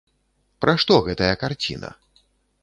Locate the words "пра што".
0.65-0.97